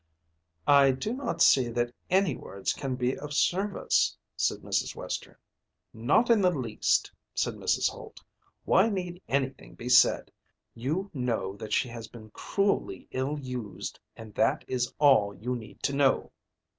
"I 0.65 0.93
do 0.93 1.13
not 1.13 1.43
see 1.43 1.67
that 1.67 1.93
any 2.09 2.35
words 2.35 2.73
can 2.73 2.95
be 2.95 3.15
of 3.15 3.35
service," 3.35 4.17
said 4.35 4.61
Mrs. 4.61 4.95
Western. 4.95 5.35
"Not 5.93 6.31
in 6.31 6.41
the 6.41 6.49
least," 6.49 7.11
said 7.35 7.53
Mrs. 7.53 7.87
Holt. 7.87 8.19
"Why 8.65 8.89
need 8.89 9.21
anything 9.27 9.75
be 9.75 9.89
said? 9.89 10.31
You 10.73 11.11
know 11.13 11.55
that 11.57 11.71
she 11.71 11.87
has 11.89 12.07
been 12.07 12.31
cruelly 12.31 13.07
ill 13.11 13.37
used, 13.39 13.99
and 14.15 14.33
that 14.33 14.65
is 14.67 14.91
all 14.97 15.35
you 15.35 15.55
need 15.55 15.87
know." 15.93 16.31